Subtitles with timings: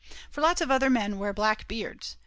[0.31, 2.17] For lots of other men wear black beards.